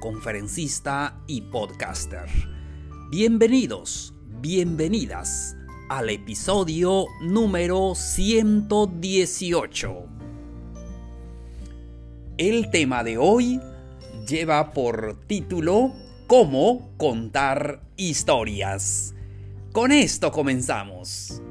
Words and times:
conferencista 0.00 1.20
y 1.26 1.42
podcaster. 1.42 2.24
Bienvenidos, 3.10 4.14
bienvenidas 4.40 5.56
al 5.88 6.10
episodio 6.10 7.06
número 7.20 7.94
118. 7.94 10.06
El 12.38 12.70
tema 12.70 13.04
de 13.04 13.18
hoy 13.18 13.60
lleva 14.28 14.72
por 14.72 15.20
título 15.26 15.92
Cómo 16.26 16.90
contar 16.96 17.82
historias. 17.96 19.14
Con 19.72 19.92
esto 19.92 20.32
comenzamos. 20.32 21.42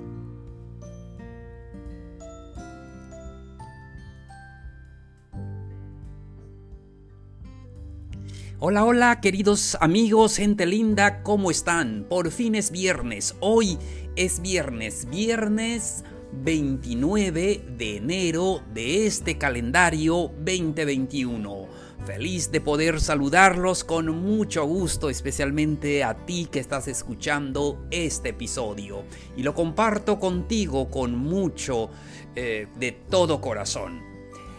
Hola, 8.68 8.84
hola, 8.84 9.22
queridos 9.22 9.78
amigos, 9.80 10.38
gente 10.38 10.66
linda, 10.66 11.22
¿cómo 11.22 11.52
están? 11.52 12.04
Por 12.10 12.32
fin 12.32 12.56
es 12.56 12.72
viernes. 12.72 13.36
Hoy 13.40 13.78
es 14.16 14.42
viernes, 14.42 15.08
viernes 15.08 16.04
29 16.32 17.64
de 17.78 17.98
enero 17.98 18.64
de 18.74 19.06
este 19.06 19.38
calendario 19.38 20.32
2021. 20.40 21.68
Feliz 22.08 22.52
de 22.52 22.60
poder 22.60 23.00
saludarlos 23.02 23.84
con 23.84 24.10
mucho 24.10 24.66
gusto, 24.66 25.12
especialmente 25.12 26.04
a 26.04 26.26
ti 26.26 26.48
que 26.52 26.58
estás 26.58 26.88
escuchando 26.88 27.86
este 27.92 28.30
episodio. 28.30 29.04
Y 29.38 29.44
lo 29.44 29.54
comparto 29.54 30.20
contigo 30.20 30.90
con 30.90 31.16
mucho, 31.16 31.92
eh, 32.36 32.66
de 32.80 32.94
todo 32.94 33.40
corazón. 33.42 34.02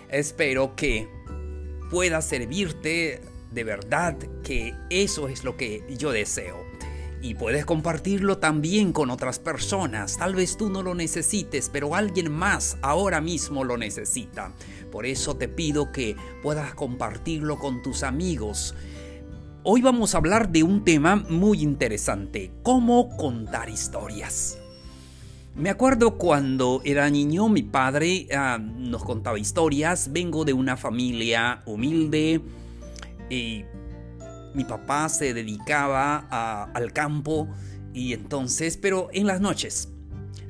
Espero 0.09 0.77
que 0.77 1.09
pueda 1.91 2.23
servirte 2.23 3.34
de 3.57 3.65
verdad 3.65 4.17
que 4.45 4.75
eso 4.91 5.29
es 5.29 5.43
lo 5.43 5.57
que 5.57 5.83
yo 5.99 6.12
deseo. 6.12 6.65
Y 7.23 7.35
puedes 7.35 7.65
compartirlo 7.65 8.37
también 8.37 8.93
con 8.93 9.11
otras 9.11 9.39
personas. 9.39 10.19
Tal 10.19 10.35
vez 10.35 10.59
tú 10.59 10.69
no 10.69 10.83
lo 10.83 10.95
necesites, 10.95 11.71
pero 11.73 11.95
alguien 11.95 12.31
más 12.31 12.77
ahora 12.83 13.23
mismo 13.23 13.65
lo 13.65 13.79
necesita. 13.79 14.53
Por 14.93 15.07
eso 15.07 15.37
te 15.37 15.49
pido 15.49 15.91
que 15.91 16.17
puedas 16.43 16.75
compartirlo 16.75 17.59
con 17.59 17.83
tus 17.83 18.03
amigos. 18.03 18.75
Hoy 19.62 19.81
vamos 19.81 20.15
a 20.15 20.19
hablar 20.19 20.51
de 20.51 20.62
un 20.62 20.84
tema 20.84 21.17
muy 21.17 21.62
interesante, 21.62 22.53
cómo 22.62 23.17
contar 23.17 23.71
historias. 23.71 24.59
Me 25.55 25.71
acuerdo 25.71 26.19
cuando 26.19 26.83
era 26.84 27.09
niño 27.09 27.49
mi 27.49 27.62
padre 27.62 28.29
ah, 28.37 28.59
nos 28.61 29.03
contaba 29.03 29.39
historias, 29.39 30.12
vengo 30.12 30.45
de 30.45 30.53
una 30.53 30.77
familia 30.77 31.62
humilde, 31.65 32.43
y 33.30 33.64
mi 34.55 34.64
papá 34.64 35.08
se 35.08 35.34
dedicaba 35.34 36.19
al 36.72 36.92
campo 36.92 37.48
y 37.92 38.12
entonces, 38.12 38.76
pero 38.76 39.09
en 39.12 39.26
las 39.26 39.41
noches 39.41 39.88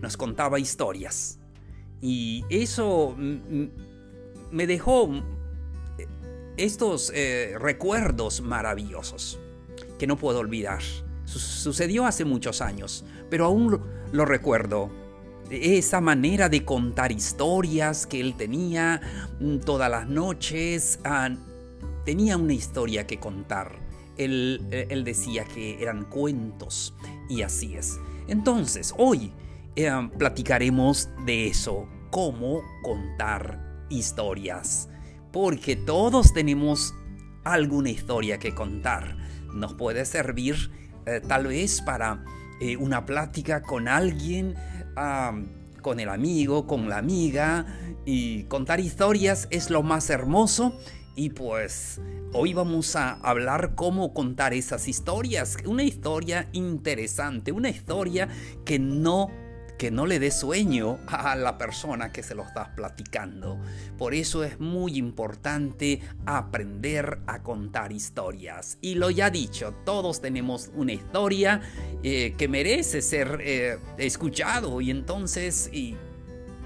nos 0.01 0.17
contaba 0.17 0.59
historias. 0.59 1.39
Y 2.01 2.45
eso 2.51 3.17
me 3.17 4.67
dejó 4.67 5.11
estos 6.57 7.13
eh, 7.15 7.57
recuerdos 7.59 8.41
maravillosos 8.41 9.39
que 9.99 10.07
no 10.07 10.17
puedo 10.17 10.41
olvidar. 10.41 10.83
Sucedió 11.25 12.07
hace 12.07 12.25
muchos 12.25 12.61
años, 12.61 13.05
pero 13.29 13.47
aún 13.47 13.81
lo, 14.13 14.25
recuerdo. 14.25 14.91
Esa 15.51 16.01
manera 16.01 16.49
de 16.49 16.65
contar 16.65 17.13
historias 17.13 18.07
que 18.07 18.21
él 18.21 18.35
tenía 18.37 19.01
mm, 19.41 19.59
todas 19.59 19.91
las 19.91 20.09
noches, 20.09 20.99
ah, 21.05 21.31
tenía 22.07 22.39
una 22.39 22.55
historia 22.55 23.07
que 23.07 23.19
contar. 23.19 23.85
Él, 24.17 24.67
él, 24.71 25.05
decía 25.05 25.45
que 25.45 25.83
eran 25.83 26.05
cuentos 26.05 26.95
y 27.29 27.43
así 27.43 27.77
es. 27.77 27.99
Entonces, 28.29 28.95
hoy 28.97 29.33
eh, 29.75 29.91
platicaremos 30.17 31.11
de 31.27 31.49
eso, 31.49 31.87
cómo 32.11 32.63
contar 32.83 33.85
historias. 33.91 34.89
Porque 35.33 35.77
todos 35.77 36.33
tenemos 36.33 36.95
alguna 37.45 37.91
historia 37.91 38.39
que 38.39 38.55
contar. 38.55 39.19
Nos 39.53 39.75
puede 39.75 40.07
servir 40.07 40.71
eh, 41.05 41.21
tal 41.27 41.49
vez 41.49 41.83
para 41.83 42.25
eh, 42.61 42.79
una 42.79 43.05
plática 43.05 43.61
con 43.61 43.87
alguien, 43.89 44.55
con 45.83 46.01
el 46.01 46.09
amigo, 46.09 46.67
con 46.67 46.89
la 46.89 46.99
amiga. 46.99 47.67
Y 48.07 48.45
contar 48.45 48.81
historias 48.81 49.47
es 49.51 49.69
lo 49.69 49.83
más 49.83 50.09
hermoso 50.09 50.79
y 51.17 51.31
pues 51.31 52.01
hoy 52.35 52.53
vamos 52.53 52.95
a 52.95 53.15
hablar 53.15 53.75
cómo 53.75 54.13
contar 54.13 54.53
esas 54.53 54.87
historias. 54.87 55.57
Una 55.65 55.83
historia 55.83 56.49
interesante, 56.53 57.51
una 57.51 57.71
historia 57.71 58.29
que 58.65 58.79
no 58.79 59.31
que 59.79 59.91
no 59.91 60.07
le 60.07 60.19
dé 60.19 60.31
sueño 60.31 60.99
a 61.07 61.37
la 61.37 61.59
persona 61.59 62.11
que 62.11 62.23
se 62.23 62.35
lo 62.35 62.45
estás 62.45 62.69
platicando. 62.71 63.61
Por 63.99 64.15
eso 64.15 64.43
es 64.43 64.59
muy 64.59 64.97
importante 64.97 66.01
aprender 66.25 67.19
a 67.27 67.43
contar 67.43 67.93
historias. 67.93 68.79
Y 68.81 68.95
lo 68.95 69.11
ya 69.11 69.29
dicho, 69.29 69.75
todos 69.85 70.23
tenemos 70.23 70.71
una 70.75 70.95
historia 70.95 71.61
eh, 72.03 72.35
que 72.39 72.49
merece 72.49 73.03
ser 73.03 73.39
eh, 73.43 73.79
escuchado. 73.99 74.81
Y 74.81 74.91
entonces, 74.91 75.69
y, 75.71 75.95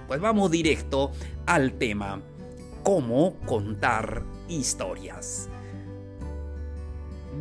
pues 0.07 0.21
vamos 0.21 0.51
directo 0.53 1.11
al 1.47 1.73
tema. 1.73 2.23
¿Cómo 2.83 3.35
contar 3.47 4.25
historias. 4.51 5.49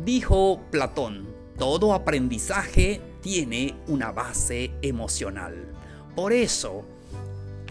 Dijo 0.04 0.60
Platón, 0.70 1.28
todo 1.58 1.92
aprendizaje 1.92 3.02
tiene 3.20 3.74
una 3.86 4.12
base 4.12 4.70
emocional. 4.80 5.54
Por 6.14 6.32
eso, 6.32 6.84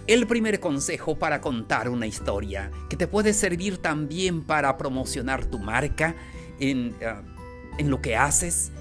el 0.05 0.27
primer 0.27 0.59
consejo 0.59 1.17
para 1.17 1.41
contar 1.41 1.89
una 1.89 2.05
historia, 2.05 2.71
que 2.89 2.97
te 2.97 3.07
puede 3.07 3.33
servir 3.33 3.77
también 3.77 4.43
para 4.43 4.77
promocionar 4.77 5.45
tu 5.45 5.57
marca 5.57 6.15
en, 6.59 6.95
eh, 6.99 7.83
lo 7.83 8.01
que 8.01 8.15
haces, 8.15 8.71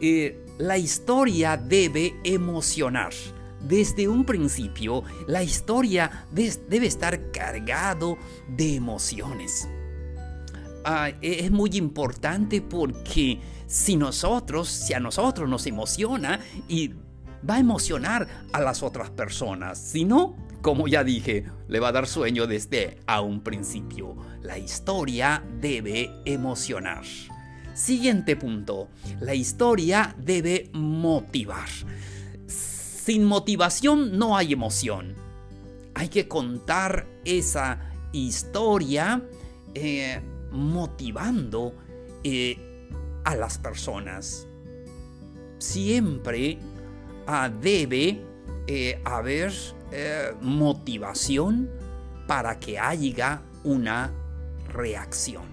eh, 0.00 0.44
la 0.58 0.76
historia 0.76 1.56
debe 1.56 2.14
emocionar. 2.24 3.12
Desde 3.60 4.08
un 4.08 4.24
principio, 4.24 5.02
la 5.26 5.42
historia 5.42 6.26
debe 6.30 6.86
estar 6.86 7.30
cargado 7.32 8.16
de 8.48 8.76
emociones. 8.76 9.68
Ah, 10.84 11.10
e-, 11.20 11.44
es 11.44 11.50
muy 11.50 11.70
importante 11.74 12.62
porque 12.62 13.40
si 13.66 13.96
nosotros, 13.96 14.68
si 14.68 14.94
a 14.94 15.00
nosotros 15.00 15.48
nos 15.48 15.66
emociona 15.66 16.40
y 16.68 16.92
va 17.48 17.56
a 17.56 17.60
emocionar 17.60 18.26
a 18.52 18.60
las 18.60 18.82
otras 18.82 19.10
personas, 19.10 19.78
si 19.78 20.04
no, 20.04 20.36
como 20.62 20.88
ya 20.88 21.04
dije, 21.04 21.44
le 21.68 21.80
va 21.80 21.88
a 21.88 21.92
dar 21.92 22.06
sueño 22.06 22.46
desde 22.46 22.98
a 23.06 23.20
un 23.20 23.42
principio. 23.42 24.16
La 24.42 24.58
historia 24.58 25.44
debe 25.60 26.10
emocionar. 26.24 27.04
Siguiente 27.74 28.34
punto, 28.34 28.88
la 29.20 29.34
historia 29.34 30.14
debe 30.18 30.68
motivar. 30.72 31.68
Sin 33.08 33.24
motivación 33.24 34.18
no 34.18 34.36
hay 34.36 34.52
emoción. 34.52 35.14
Hay 35.94 36.10
que 36.10 36.28
contar 36.28 37.06
esa 37.24 37.90
historia 38.12 39.26
eh, 39.74 40.20
motivando 40.50 41.72
eh, 42.22 42.90
a 43.24 43.34
las 43.34 43.56
personas. 43.56 44.46
Siempre 45.56 46.58
ah, 47.26 47.48
debe 47.48 48.20
eh, 48.66 49.00
haber 49.06 49.54
motivación 50.42 51.70
para 52.26 52.60
que 52.60 52.78
haya 52.78 53.40
una 53.64 54.12
reacción. 54.68 55.46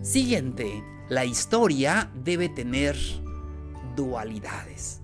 Siguiente, 0.00 0.82
la 1.10 1.26
historia 1.26 2.10
debe 2.14 2.48
tener 2.48 2.96
dualidades. 3.94 5.03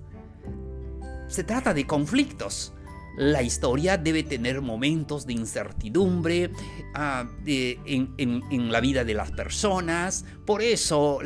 Se 1.31 1.45
trata 1.45 1.73
de 1.73 1.87
conflictos 1.87 2.75
la 3.17 3.43
historia 3.43 3.99
debe 3.99 4.23
tener 4.23 4.63
momentos 4.63 5.27
de 5.27 5.35
incertidumbre 5.35 6.51
ah, 6.95 7.29
en, 7.45 8.73
la 8.73 8.81
vida 8.81 9.05
de 9.05 9.15
las 9.15 9.31
personas. 9.33 10.25
Por 10.47 10.63
eso 10.63 11.19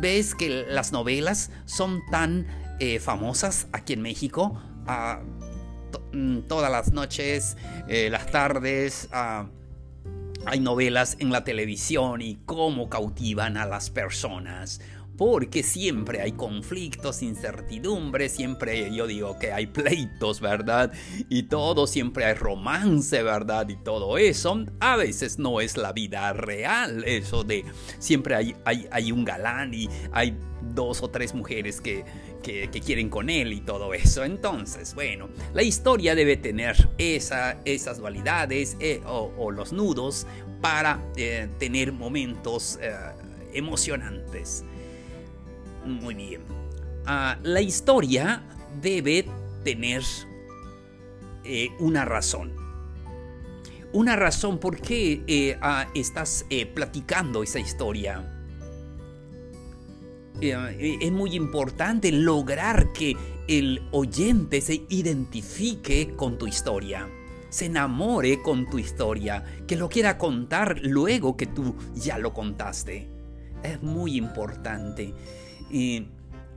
ves 0.00 0.34
que 0.34 0.64
las 0.68 0.92
novelas 0.92 1.50
son 1.64 2.02
tan 2.10 2.46
eh, 2.80 2.98
famosas 2.98 3.66
aquí 3.72 3.92
en 3.94 4.02
México. 4.02 4.58
Ah, 4.86 5.20
mm, 6.12 6.40
todas 6.48 6.70
las 6.70 6.92
noches, 6.92 7.56
eh, 7.88 8.08
las 8.10 8.30
tardes, 8.30 9.08
ah, 9.12 9.48
hay 10.46 10.60
novelas 10.60 11.16
en 11.18 11.30
la 11.30 11.42
televisión 11.42 12.22
y 12.22 12.38
cómo 12.46 12.88
cautivan 12.88 13.56
a 13.56 13.66
las 13.66 13.90
personas 13.90 14.80
porque 15.16 15.62
siempre 15.62 16.20
hay 16.20 16.32
conflictos, 16.32 17.22
incertidumbres, 17.22 18.32
siempre 18.32 18.94
yo 18.94 19.06
digo 19.06 19.38
que 19.38 19.52
hay 19.52 19.66
pleitos, 19.66 20.40
¿verdad? 20.40 20.92
Y 21.28 21.44
todo, 21.44 21.86
siempre 21.86 22.24
hay 22.24 22.34
romance, 22.34 23.22
¿verdad? 23.22 23.68
Y 23.68 23.76
todo 23.76 24.18
eso, 24.18 24.64
a 24.80 24.96
veces 24.96 25.38
no 25.38 25.60
es 25.60 25.76
la 25.76 25.92
vida 25.92 26.32
real, 26.32 27.04
eso 27.04 27.44
de 27.44 27.64
siempre 27.98 28.34
hay, 28.34 28.56
hay, 28.64 29.12
un 29.12 29.24
galán 29.24 29.72
y 29.72 29.88
hay 30.12 30.36
dos 30.74 31.02
o 31.02 31.08
tres 31.08 31.34
mujeres 31.34 31.80
que, 31.80 32.04
que, 32.42 32.68
quieren 32.84 33.08
con 33.08 33.30
él 33.30 33.52
y 33.52 33.60
todo 33.60 33.94
eso. 33.94 34.24
Entonces, 34.24 34.94
bueno, 34.94 35.28
la 35.54 35.62
historia 35.62 36.14
debe 36.14 36.36
tener 36.36 36.88
esa, 36.98 37.60
esas 37.64 37.98
dualidades 37.98 38.76
eh, 38.80 39.00
o, 39.06 39.50
los 39.50 39.72
nudos 39.72 40.26
para 40.60 41.00
eh, 41.16 41.48
tener 41.58 41.92
momentos 41.92 42.78
eh, 42.80 42.92
emocionantes. 43.52 44.64
Muy 45.86 46.14
bien. 46.14 46.42
Ah, 47.06 47.38
la 47.42 47.60
historia 47.60 48.42
debe 48.82 49.26
tener 49.62 50.02
eh, 51.44 51.68
una 51.78 52.04
razón. 52.04 52.52
Una 53.92 54.16
razón 54.16 54.58
por 54.58 54.80
qué 54.80 55.22
eh, 55.26 55.56
ah, 55.62 55.88
estás 55.94 56.44
eh, 56.50 56.66
platicando 56.66 57.42
esa 57.42 57.60
historia. 57.60 58.32
es 60.40 61.12
muy 61.12 61.34
importante 61.34 62.12
lograr 62.12 62.92
que 62.92 63.16
el 63.48 63.80
oyente 63.92 64.60
se 64.60 64.82
identifique 64.90 66.14
con 66.14 66.36
tu 66.36 66.46
historia, 66.46 67.08
se 67.48 67.66
enamore 67.66 68.42
con 68.42 68.68
tu 68.68 68.78
historia, 68.78 69.44
que 69.66 69.76
lo 69.76 69.88
quiera 69.88 70.18
contar 70.18 70.80
luego 70.82 71.36
que 71.36 71.46
tú 71.46 71.74
ya 71.94 72.18
lo 72.18 72.34
contaste. 72.34 73.08
Es 73.62 73.82
muy 73.82 74.16
importante. 74.16 75.14
Y 75.70 76.08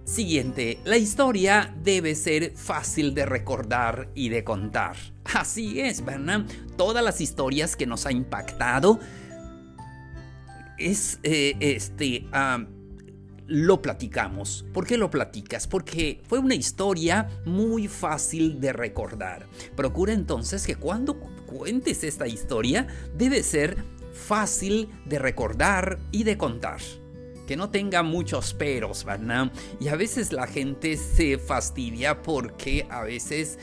siguiente, 0.06 0.80
la 0.86 0.98
historia 0.98 1.76
debe 1.84 2.16
ser 2.16 2.54
fácil 2.56 3.14
de 3.14 3.26
recordar 3.26 4.10
y 4.16 4.30
de 4.30 4.44
contar. 4.44 4.96
Así 5.24 5.80
es, 5.80 6.04
¿verdad? 6.04 6.46
Todas 6.78 7.04
las 7.04 7.22
historias 7.22 7.76
que 7.76 7.86
nos 7.86 8.06
ha 8.06 8.12
impactado 8.12 9.00
es 10.78 11.20
eh, 11.24 11.56
este 11.60 12.26
lo 13.50 13.82
platicamos. 13.82 14.64
¿Por 14.74 14.86
qué 14.86 14.96
lo 14.96 15.10
platicas? 15.10 15.66
Porque 15.66 16.22
fue 16.28 16.38
una 16.38 16.54
historia 16.54 17.28
muy 17.46 17.88
fácil 17.88 18.62
de 18.62 18.74
recordar. 18.74 19.48
Procura 19.76 20.14
entonces 20.14 20.68
que 20.68 20.76
cuando 20.76 21.20
cuentes 21.20 22.04
esta 22.04 22.28
historia 22.28 22.86
debe 23.18 23.42
ser 23.42 23.84
fácil 24.14 24.90
de 25.06 25.18
recordar 25.18 25.98
y 26.12 26.24
de 26.24 26.38
contar 26.38 26.80
que 27.50 27.58
no 27.58 27.72
tenga 27.72 28.04
muchos 28.04 28.54
peros, 28.54 29.04
¿verdad? 29.04 29.52
Y 29.80 29.88
a 29.88 29.96
veces 29.96 30.32
la 30.32 30.46
gente 30.46 30.96
se 30.98 31.40
fastidia 31.40 32.22
porque 32.22 32.86
a 32.92 33.02
veces 33.02 33.58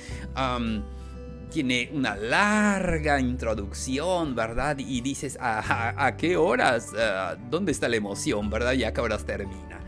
tiene 1.53 1.91
una 1.93 2.17
larga 2.17 3.21
introducción, 3.21 4.35
¿verdad? 4.35 4.77
Y 4.81 5.03
dices, 5.03 5.39
¿a, 5.41 6.17
qué 6.19 6.37
horas? 6.37 6.89
Ah, 6.99 7.37
¿Dónde 7.49 7.71
está 7.71 7.89
la 7.89 7.95
emoción, 7.95 8.51
verdad? 8.51 8.73
Y 8.73 8.83
a 8.83 8.93
qué 8.93 9.01
horas 9.01 9.25
termina. 9.25 9.79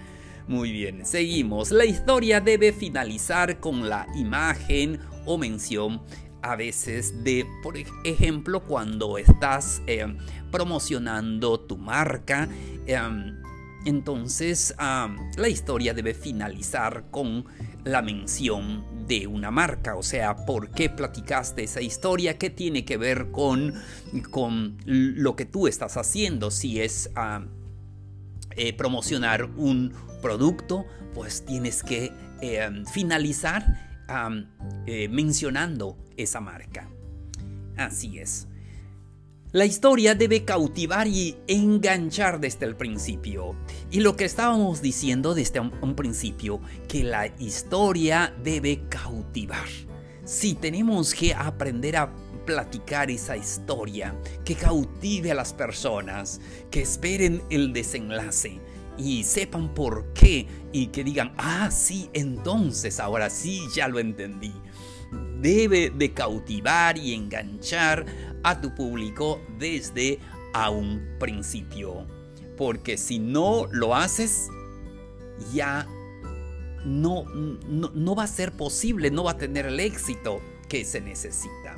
Muy 0.47 0.71
bien, 0.71 1.05
seguimos. 1.05 1.73
La 1.73 1.85
historia 1.85 2.41
debe 2.41 2.73
finalizar 2.73 3.59
con 3.59 3.89
la 3.89 4.07
imagen 4.15 5.01
o 5.27 5.37
mención 5.39 6.03
a 6.41 6.55
veces 6.55 7.25
de, 7.25 7.45
por 7.65 7.75
ejemplo, 8.05 8.61
cuando 8.61 9.19
estás 9.19 9.83
eh, 9.89 10.07
promocionando 10.53 11.59
tu 11.59 11.77
marca. 11.77 12.49
Em, 12.87 13.48
entonces 13.85 14.75
la 14.79 15.49
historia 15.49 15.95
debe 15.95 16.15
finalizar 16.15 17.05
con 17.11 17.47
la 17.85 18.03
mención 18.03 18.85
de 19.07 19.27
una 19.27 19.51
marca, 19.51 19.97
o 19.97 20.03
sea, 20.03 20.37
¿por 20.45 20.71
qué 20.71 20.91
platicaste 20.91 21.65
esa 21.65 21.81
historia? 21.81 22.39
¿Qué 22.39 22.51
tiene 22.51 22.85
que 22.85 22.97
ver 22.97 23.31
con, 23.31 23.75
con 24.31 24.77
lo 24.85 25.35
que 25.37 25.47
tú 25.47 25.67
estás 25.67 25.97
haciendo? 25.97 26.51
Si 26.51 26.81
es 26.81 27.11
eh, 28.57 28.73
promocionar 28.75 29.45
un 29.45 29.93
producto, 30.21 30.85
pues 31.15 31.45
tienes 31.45 31.83
que 31.83 32.13
eh, 32.43 32.83
finalizar 32.93 33.65
eh, 34.87 35.09
mencionando 35.09 35.97
esa 36.17 36.41
marca. 36.41 36.89
Así 37.77 38.19
es. 38.19 38.49
La 39.53 39.65
historia 39.65 40.15
debe 40.15 40.45
cautivar 40.45 41.09
y 41.09 41.39
enganchar 41.47 42.39
desde 42.39 42.67
el 42.67 42.77
principio. 42.77 43.57
Y 43.91 44.01
lo 44.01 44.15
que 44.15 44.27
estábamos 44.27 44.83
diciendo 44.83 45.35
desde 45.35 45.59
un, 45.61 45.95
principio, 45.97 46.61
que 46.87 47.03
la 47.03 47.29
historia 47.39 48.35
debe 48.45 48.83
cautivar. 48.91 49.67
Si 50.27 50.55
tenemos 50.55 51.15
que 51.15 51.33
aprender 51.33 51.97
a 51.97 52.13
platicar 52.45 53.11
esa 53.11 53.39
historia, 53.39 54.15
que 54.45 54.55
cautive 54.55 55.31
a 55.31 55.35
las 55.35 55.55
personas, 55.55 56.43
que 56.71 56.83
esperen 56.83 57.43
el 57.49 57.73
desenlace 57.73 58.61
y 58.99 59.25
sepan 59.25 59.73
por 59.73 60.13
qué 60.13 60.47
y 60.73 60.89
que 60.89 61.03
digan, 61.03 61.33
ah, 61.39 61.71
sí, 61.71 62.11
entonces 62.13 63.01
ahora 63.01 63.31
sí 63.31 63.63
ya 63.75 63.89
lo 63.89 63.99
entendí. 63.99 64.53
Debe 65.41 65.89
de 65.89 66.13
cautivar 66.13 66.99
y 66.99 67.15
enganchar 67.15 68.05
a 68.43 68.61
tu 68.61 68.75
público 68.75 69.41
desde 69.59 70.19
a 70.53 70.71
un 70.71 71.17
principio. 71.19 72.07
Porque 72.57 72.97
si 72.97 73.19
no 73.19 73.67
lo 73.71 73.95
haces, 73.95 74.49
ya 75.53 75.87
no, 76.85 77.25
no, 77.25 78.15
va 78.15 78.25
a 78.25 78.29
ser 78.29 78.53
posible, 78.53 79.11
no 79.11 79.25
va 79.25 79.33
a 79.33 79.39
tener 79.39 79.67
el 79.67 79.81
éxito 79.81 80.41
que 80.69 80.85
se 80.85 81.01
necesita. 81.01 81.77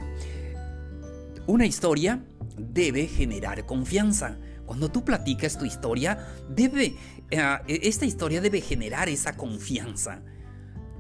Una 1.46 1.66
historia 1.66 2.24
debe 2.56 3.06
generar 3.06 3.66
confianza. 3.66 4.38
Cuando 4.66 4.90
tú 4.90 5.04
platicas 5.04 5.58
tu 5.58 5.64
historia, 5.64 6.26
debe, 6.48 6.96
eh, 7.30 7.58
esta 7.66 8.04
historia 8.04 8.40
debe 8.40 8.60
generar 8.60 9.08
esa 9.08 9.36
confianza 9.36 10.22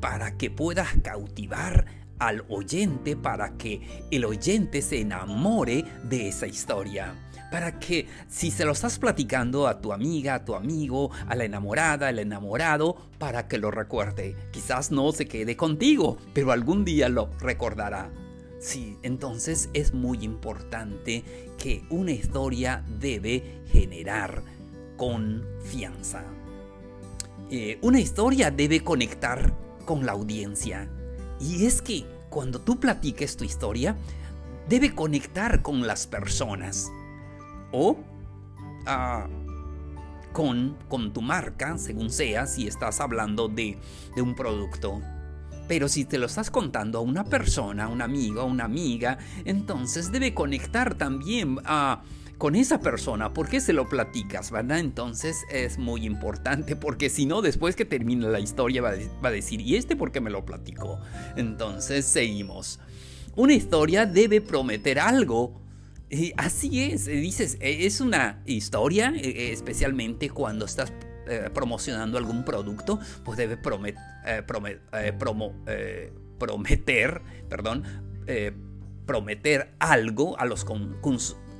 para 0.00 0.36
que 0.36 0.50
puedas 0.50 0.88
cautivar 1.02 1.86
al 2.20 2.44
oyente 2.48 3.16
para 3.16 3.56
que 3.56 4.04
el 4.10 4.24
oyente 4.24 4.82
se 4.82 5.00
enamore 5.00 5.84
de 6.04 6.28
esa 6.28 6.46
historia. 6.46 7.14
Para 7.50 7.80
que 7.80 8.06
si 8.28 8.52
se 8.52 8.64
lo 8.64 8.72
estás 8.72 9.00
platicando 9.00 9.66
a 9.66 9.80
tu 9.80 9.92
amiga, 9.92 10.36
a 10.36 10.44
tu 10.44 10.54
amigo, 10.54 11.10
a 11.26 11.34
la 11.34 11.44
enamorada, 11.44 12.06
al 12.06 12.20
enamorado, 12.20 12.94
para 13.18 13.48
que 13.48 13.58
lo 13.58 13.72
recuerde. 13.72 14.36
Quizás 14.52 14.92
no 14.92 15.10
se 15.10 15.26
quede 15.26 15.56
contigo, 15.56 16.16
pero 16.32 16.52
algún 16.52 16.84
día 16.84 17.08
lo 17.08 17.30
recordará. 17.40 18.12
Sí, 18.60 18.98
entonces 19.02 19.70
es 19.72 19.94
muy 19.94 20.18
importante 20.22 21.24
que 21.58 21.82
una 21.88 22.12
historia 22.12 22.84
debe 23.00 23.62
generar 23.72 24.42
confianza. 24.96 26.22
Eh, 27.50 27.78
una 27.80 27.98
historia 27.98 28.50
debe 28.50 28.84
conectar 28.84 29.52
con 29.86 30.06
la 30.06 30.12
audiencia. 30.12 30.88
Y 31.40 31.66
es 31.66 31.82
que 31.82 32.04
cuando 32.28 32.60
tú 32.60 32.78
platiques 32.78 33.36
tu 33.36 33.44
historia, 33.44 33.96
debe 34.68 34.94
conectar 34.94 35.62
con 35.62 35.86
las 35.86 36.06
personas. 36.06 36.90
O 37.72 37.98
ah, 38.86 39.26
con, 40.32 40.76
con 40.88 41.12
tu 41.12 41.22
marca, 41.22 41.76
según 41.78 42.10
sea, 42.10 42.46
si 42.46 42.66
estás 42.66 43.00
hablando 43.00 43.48
de, 43.48 43.78
de 44.14 44.22
un 44.22 44.34
producto. 44.34 45.00
Pero 45.66 45.88
si 45.88 46.04
te 46.04 46.18
lo 46.18 46.26
estás 46.26 46.50
contando 46.50 46.98
a 46.98 47.02
una 47.02 47.24
persona, 47.24 47.84
a 47.84 47.88
un 47.88 48.02
amigo, 48.02 48.40
a 48.40 48.44
una 48.44 48.64
amiga, 48.64 49.18
entonces 49.44 50.10
debe 50.12 50.34
conectar 50.34 50.94
también 50.94 51.58
a 51.64 52.02
con 52.40 52.56
esa 52.56 52.80
persona, 52.80 53.34
¿por 53.34 53.50
qué 53.50 53.60
se 53.60 53.74
lo 53.74 53.86
platicas, 53.86 54.50
verdad? 54.50 54.78
Entonces 54.78 55.44
es 55.50 55.76
muy 55.76 56.06
importante 56.06 56.74
porque 56.74 57.10
si 57.10 57.26
no, 57.26 57.42
después 57.42 57.76
que 57.76 57.84
termine 57.84 58.26
la 58.28 58.40
historia 58.40 58.80
va 58.80 58.94
a, 59.22 59.30
decir, 59.30 59.60
¿y 59.60 59.76
este 59.76 59.94
por 59.94 60.10
qué 60.10 60.22
me 60.22 60.30
lo 60.30 60.46
platicó? 60.46 60.98
Entonces 61.36 62.06
seguimos. 62.06 62.80
Una 63.36 63.52
historia 63.52 64.06
debe 64.06 64.40
prometer 64.40 64.98
algo. 64.98 65.60
Y 66.08 66.32
así 66.38 66.82
es, 66.82 67.04
dices, 67.04 67.58
e, 67.60 67.84
es 67.84 68.00
una 68.00 68.40
historia, 68.46 69.12
e, 69.14 69.52
especialmente 69.52 70.30
cuando 70.30 70.64
estás 70.64 70.94
eh, 71.28 71.50
promocionando 71.52 72.16
algún 72.16 72.46
producto, 72.46 72.98
pues 73.22 73.36
debe 73.36 73.58
eh, 74.24 74.42
eh, 74.96 76.02
prometer, 76.38 77.20
perdón, 77.50 77.84
prometer 79.04 79.74
algo 79.78 80.38
a 80.38 80.46
los 80.46 80.64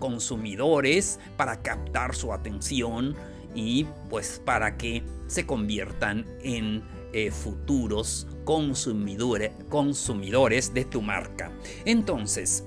consumidores 0.00 1.20
para 1.36 1.62
captar 1.62 2.16
su 2.16 2.32
atención 2.32 3.14
y 3.54 3.86
pues 4.08 4.42
para 4.44 4.76
que 4.76 5.04
se 5.28 5.46
conviertan 5.46 6.26
en 6.42 6.82
eh, 7.12 7.30
futuros 7.30 8.26
consumidores, 8.44 9.52
consumidores 9.68 10.74
de 10.74 10.84
tu 10.84 11.02
marca. 11.02 11.52
Entonces, 11.84 12.64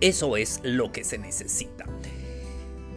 eso 0.00 0.36
es 0.36 0.60
lo 0.62 0.92
que 0.92 1.04
se 1.04 1.16
necesita. 1.16 1.86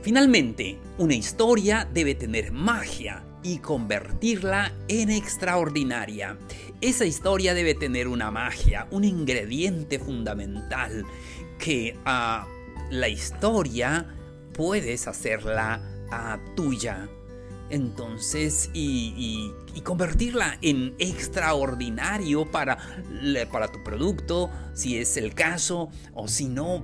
Finalmente, 0.02 0.78
una 0.98 1.16
historia 1.16 1.88
debe 1.94 2.16
tener 2.16 2.52
magia 2.52 3.24
y 3.44 3.60
convertirla 3.60 4.74
en 4.88 5.10
extraordinaria. 5.10 6.38
Esa 6.82 7.06
historia 7.06 7.54
debe 7.54 7.74
tener 7.74 8.08
una 8.08 8.32
magia, 8.32 8.88
un 8.92 9.04
ingrediente 9.04 10.00
fundamental 10.00 11.06
que 11.58 11.98
a 12.06 12.48
la 12.90 13.08
historia 13.08 14.06
puedes 14.54 15.08
hacerla 15.08 15.82
tuya. 16.56 17.08
Entonces, 17.70 18.70
y, 18.74 19.54
convertirla 19.84 20.58
en 20.62 20.94
extraordinario 21.00 22.46
para, 22.52 22.78
para 23.52 23.72
tu 23.72 23.82
producto, 23.84 24.50
si 24.74 24.98
es 24.98 25.16
el 25.18 25.34
caso, 25.34 25.90
o 26.14 26.28
si 26.28 26.50
no, 26.50 26.84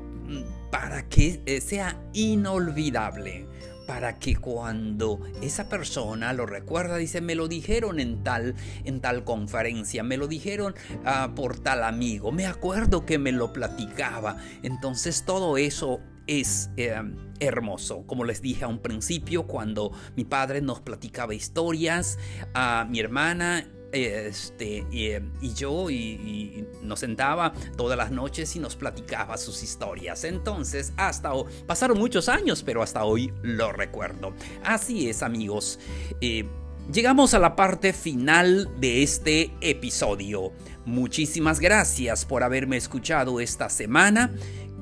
para 0.71 1.09
que 1.09 1.41
eh, 1.45 1.59
sea 1.59 2.00
inolvidable 2.13 3.47
para 3.87 4.19
que 4.19 4.35
cuando 4.35 5.21
esa 5.41 5.69
persona 5.69 6.33
lo 6.33 6.45
recuerda, 6.45 6.97
dice, 6.97 7.21
me 7.21 7.35
lo 7.35 7.47
dijeron 7.47 7.99
en 7.99 8.23
tal, 8.23 8.55
en 8.83 9.01
tal 9.01 9.23
conferencia, 9.23 10.03
me 10.03 10.17
lo 10.17 10.27
dijeron 10.27 10.75
ah, 11.05 11.33
por 11.35 11.59
tal 11.59 11.83
amigo, 11.83 12.31
me 12.31 12.45
acuerdo 12.45 13.05
que 13.05 13.17
me 13.17 13.31
lo 13.31 13.53
platicaba. 13.53 14.37
Entonces 14.63 15.23
todo 15.25 15.57
eso 15.57 16.01
es 16.27 16.69
eh, 16.77 16.95
hermoso. 17.39 18.05
Como 18.07 18.25
les 18.25 18.41
dije 18.41 18.65
a 18.65 18.67
un 18.67 18.79
principio, 18.79 19.43
cuando 19.43 19.91
mi 20.15 20.23
padre 20.23 20.61
nos 20.61 20.81
platicaba 20.81 21.33
historias, 21.33 22.17
a 22.53 22.87
mi 22.89 22.99
hermana 22.99 23.67
este, 23.95 24.85
y, 24.91 25.53
yo 25.53 25.89
y, 25.89 26.67
nos 26.81 26.99
sentaba 26.99 27.53
todas 27.77 27.97
las 27.97 28.11
noches 28.11 28.55
y 28.55 28.59
nos 28.59 28.75
platicaba 28.75 29.37
sus 29.37 29.63
historias. 29.63 30.23
Entonces, 30.23 30.93
hasta 30.97 31.33
hoy, 31.33 31.51
pasaron 31.65 31.97
muchos 31.97 32.29
años, 32.29 32.63
pero 32.63 32.83
hasta 32.83 33.03
hoy 33.03 33.33
lo 33.41 33.71
recuerdo. 33.71 34.33
Así 34.63 35.09
es, 35.09 35.23
amigos. 35.23 35.79
Eh, 36.21 36.45
llegamos 36.91 37.33
a 37.33 37.39
la 37.39 37.55
parte 37.55 37.93
final 37.93 38.69
de 38.79 39.03
este 39.03 39.51
episodio. 39.61 40.51
Muchísimas 40.85 41.59
gracias 41.59 42.25
por 42.25 42.43
haberme 42.43 42.77
escuchado 42.77 43.39
esta 43.39 43.69
semana 43.69 44.31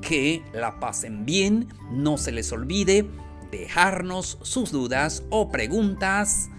que 0.00 0.42
la 0.52 0.80
pasen 0.80 1.24
bien, 1.24 1.68
no 1.90 2.18
se 2.18 2.30
les 2.30 2.52
olvide 2.52 3.06
dejarnos 3.50 4.38
sus 4.42 4.72
dudas 4.72 5.22
o 5.30 5.50
preguntas 5.50 6.50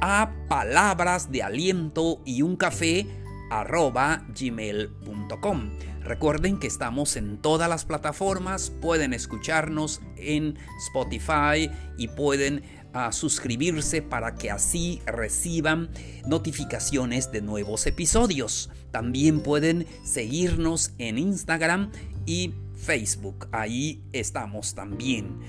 a 0.00 0.32
palabras 0.48 1.30
de 1.30 1.42
aliento 1.42 2.20
y 2.24 2.42
un 2.42 2.56
café 2.56 3.06
arroba 3.50 4.24
gmail.com. 4.38 5.70
Recuerden 6.02 6.58
que 6.58 6.66
estamos 6.66 7.16
en 7.16 7.38
todas 7.38 7.68
las 7.68 7.84
plataformas, 7.84 8.70
pueden 8.70 9.12
escucharnos 9.12 10.00
en 10.16 10.58
Spotify 10.86 11.70
y 11.98 12.08
pueden 12.08 12.62
ah, 12.94 13.12
suscribirse 13.12 14.00
para 14.00 14.34
que 14.34 14.50
así 14.50 15.02
reciban 15.06 15.90
notificaciones 16.26 17.30
de 17.30 17.42
nuevos 17.42 17.86
episodios. 17.86 18.70
También 18.90 19.42
pueden 19.42 19.86
seguirnos 20.02 20.92
en 20.98 21.18
Instagram 21.18 21.90
y 22.24 22.54
Facebook. 22.74 23.48
Ahí 23.52 24.02
estamos 24.12 24.74
también. 24.74 25.40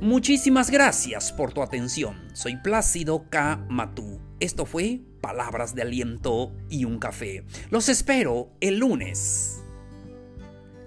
Muchísimas 0.00 0.70
gracias 0.70 1.32
por 1.32 1.54
tu 1.54 1.62
atención. 1.62 2.28
Soy 2.34 2.56
Plácido 2.56 3.24
K. 3.30 3.64
Matú. 3.70 4.20
Esto 4.40 4.66
fue 4.66 5.00
Palabras 5.22 5.74
de 5.74 5.82
Aliento 5.82 6.52
y 6.68 6.84
un 6.84 6.98
Café. 6.98 7.44
Los 7.70 7.88
espero 7.88 8.50
el 8.60 8.78
lunes 8.78 9.64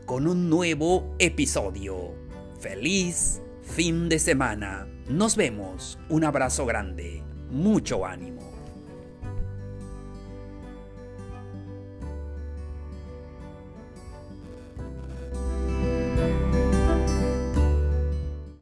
con 0.05 0.27
un 0.27 0.47
nuevo 0.47 1.15
episodio. 1.17 2.13
Feliz 2.59 3.41
fin 3.63 4.09
de 4.09 4.19
semana. 4.19 4.87
Nos 5.07 5.35
vemos. 5.35 5.97
Un 6.09 6.23
abrazo 6.23 6.67
grande. 6.67 7.23
Mucho 7.49 8.05
ánimo. 8.05 8.48